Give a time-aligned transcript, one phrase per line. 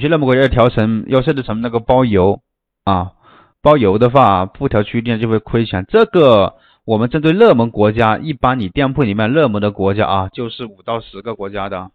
[0.00, 2.40] 有些热门国家要调成要设置成那个包邮
[2.84, 3.12] 啊，
[3.60, 5.84] 包邮的话不调区域店就会亏钱。
[5.86, 6.54] 这个
[6.86, 11.90] 我们针对热门国家，一般你店铺里面热门的国家啊，就是五到十个国家的，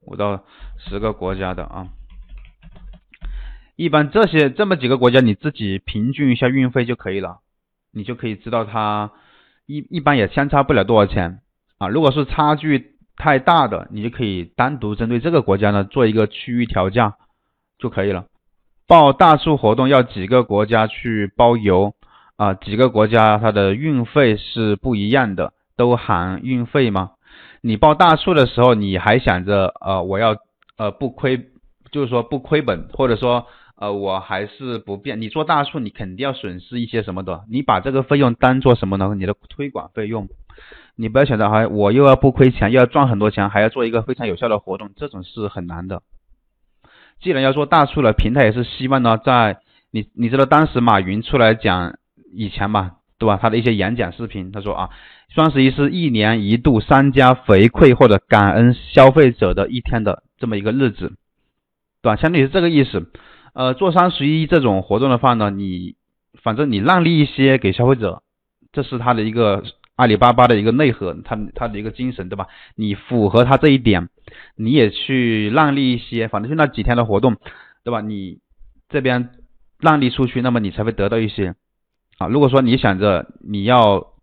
[0.00, 0.44] 五到
[0.78, 1.88] 十个国家的啊。
[3.76, 7.40] 一般这些这么几个国家，你自己平均一下运费就可以了，
[7.92, 9.10] 你就可以知道它
[9.66, 11.40] 一一般也相差不了多少钱
[11.76, 11.88] 啊。
[11.88, 17.16] 如果是差距太大的，你就可以单独针对这个国家呢做一个区域调价
[17.82, 18.26] 就可以了。
[18.86, 21.94] 报大促活动要几个国家去包邮
[22.36, 22.54] 啊？
[22.54, 27.10] 几个国家它的运费是不一样的，都含运费吗？
[27.60, 30.36] 你报大促的时候，你还想着呃我要
[30.76, 31.48] 呃不亏，
[31.90, 33.46] 就是说不亏本，或者说。
[33.74, 35.20] 呃，我还是不变。
[35.20, 37.42] 你做大促，你肯定要损失一些什么的。
[37.50, 39.12] 你把这个费用当做什么呢？
[39.16, 40.28] 你的推广费用。
[40.94, 46.02] 你不要想着还我又要不亏钱，又要赚很多钱，还要做一个非常有效的活动，这种是很难的。
[47.22, 49.58] 既然要做大促了，平台也是希望呢，在
[49.92, 51.96] 你你知道当时马云出来讲
[52.34, 53.38] 以前嘛，对吧？
[53.40, 54.90] 他的一些演讲视频，他说啊，
[55.28, 61.12] 双十一是一年一度商家回馈或者感恩消费者的一天的这么一个日子，
[62.02, 62.16] 对吧？
[62.16, 63.10] 相当于是这个意思。
[63.54, 65.94] 呃，做双十一这种活动的话呢，你
[66.42, 68.22] 反正你让利一些给消费者，
[68.72, 69.62] 这是他的一个
[69.96, 72.46] 阿里巴巴的一个内核，他他的一个精神，对吧？
[72.74, 74.08] 你符合他这一点，
[74.56, 77.36] 你也去让利一些，反正就那几天的活动，
[77.84, 78.00] 对吧？
[78.00, 78.38] 你
[78.88, 79.30] 这边
[79.78, 81.54] 让利出去，那么你才会得到一些
[82.18, 82.26] 啊。
[82.28, 84.14] 如果说你想着你要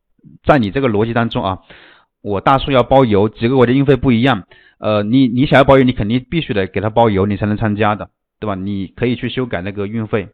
[0.43, 1.59] 在你这个逻辑当中啊，
[2.21, 4.43] 我大促要包邮，几个国家运费不一样，
[4.79, 8.09] 呃，你你想要包邮，你肯定必须得给他包邮，你才能参加的。
[8.41, 8.55] 对吧？
[8.55, 10.29] 你可以去修改那个运费，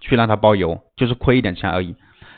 [0.00, 1.94] 去让他包邮，就是亏一点钱而已，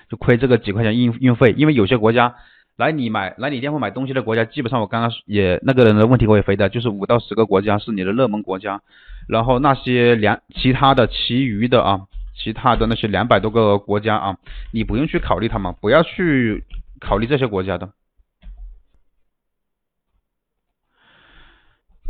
[0.08, 1.54] 就亏这个几块钱运运费。
[1.56, 2.34] 因为有些国家
[2.76, 8.82] 来你买来你店铺买东西的国家，基本上我刚刚也那个人的问题我也回答，就是五到十个国家是你的热门国家，
[9.28, 12.00] 然后那些两其他的其余的啊，
[12.36, 14.36] 其他的那些两百多个国家啊，
[14.72, 16.64] 你不用去考虑他们，不要去
[17.00, 17.90] 考虑这些国家的。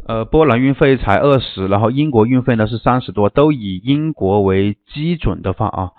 [0.07, 5.93] 呃，波兰运费才二十，然后英国运费呢是三十多，都以英国为基准的话啊，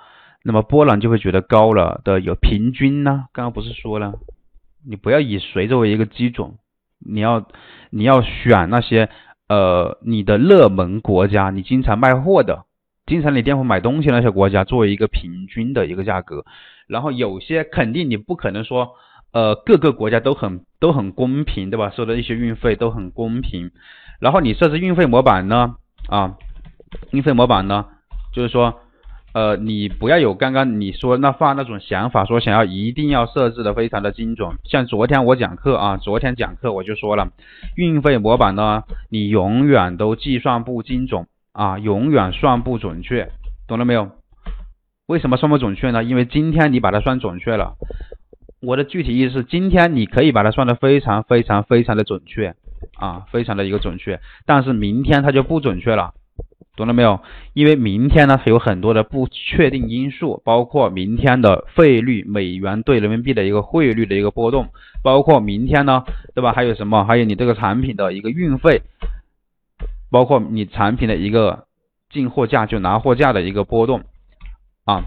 [0.44, 4.14] 那么波兰就会觉得高了的有平均呢，刚刚不是说了，
[4.88, 6.54] 你不要以谁作为一个基准，
[7.00, 7.46] 你要
[7.90, 9.10] 你要选那些
[9.48, 12.66] 呃你的热门国家，你经常卖货的，
[13.06, 16.46] 经常你店铺买东西那些国家作为一个平均的一个价格，
[16.88, 18.96] 然后有些肯定你不可能说。
[19.32, 21.92] 呃，各个国家都很都很公平，对吧？
[21.92, 23.70] 收的一些运费都很公平。
[24.20, 25.76] 然后你设置运费模板呢，
[26.08, 26.36] 啊，
[27.12, 27.86] 运费模板呢，
[28.34, 28.80] 就是说，
[29.34, 34.50] 呃，你不要有刚刚你说那话那种想法，说想要一定要设置的非常的精准。
[34.64, 37.32] 像昨天我讲课啊，昨天讲课我就说了，
[37.76, 43.32] 运费模板呢，你永远都计算不精准啊，永远算不准确，
[43.68, 44.10] 懂了没有？
[45.06, 46.04] 为什么算不准确呢？
[46.04, 47.76] 因为今天你把它算准确了。
[48.62, 52.56] 我的具体意思是，今天你可以把它算的非常非常非常的准确
[52.98, 56.14] 啊，非常的一个准确，但是明天它就不准确了，
[56.80, 57.20] 懂了没有？
[57.54, 64.70] 因为明天呢，它有很多的不确定因素，包括明天的汇率，美元对人民币的一个汇率的一个波动，
[65.04, 66.54] 包括明天呢，对吧？
[66.54, 67.04] 还有什么？
[67.04, 68.82] 还有你这个产品的一个运费，
[70.10, 71.66] 包括你产品的一个
[72.10, 74.02] 进货价，就拿货价的一个波动
[74.86, 75.04] 啊。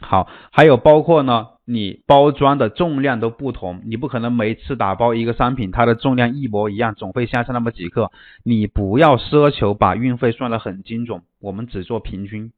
[0.00, 1.48] 好，还有包括呢。
[1.68, 8.12] 你包装的重量都不同，你不可能每次打包一个商品，它的重量一模一样，总会相差那么几克。
[8.44, 12.52] 你不要奢求把运费算得很精准，我们只做平均。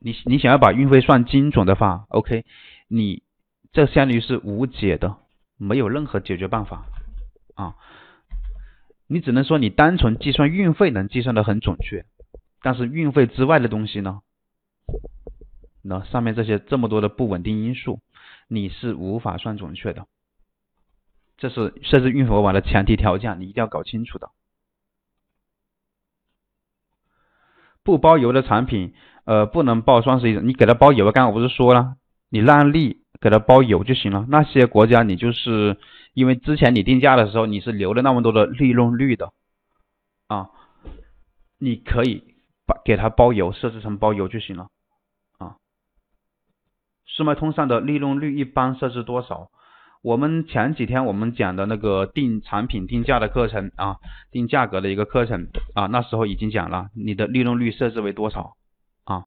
[0.00, 2.44] 你你想要把运费算精准的话，OK，
[2.88, 3.22] 你
[3.70, 5.14] 这相当于是无解的，
[5.56, 6.86] 没有任何解决办法
[7.54, 7.76] 啊。
[9.06, 12.04] 你只能说你单纯计算运费能计算的很准确，
[12.62, 14.22] 但是运费之外的东西呢？
[15.82, 18.00] 那上面这些这么多的不稳定因素，
[18.48, 20.06] 你是无法算准确的。
[21.36, 24.30] 这是设置运费模板的前提条件，你一定要搞清楚的。
[27.84, 28.92] 不包邮的产品，
[29.24, 31.96] 呃，不能报双十一，你给他包邮，刚刚我不是说了，
[32.28, 34.26] 你让利给他包邮就行了。
[34.28, 35.78] 那些国家你就是
[36.12, 39.32] 因为之前你定价的时候你是留了那么多的利润率的
[40.26, 40.50] 啊，
[41.58, 42.34] 你可以
[42.66, 44.68] 把给他包邮，设置成包邮就行了。
[47.08, 49.48] 速卖通上的利润率一般设置多少？
[50.00, 53.96] 我们前几天我们讲的那个定产品定价的课程啊，
[54.30, 58.52] 定价格的一个课程啊，那时候已经讲了，你的利润率设置为多少
[59.04, 59.24] 啊？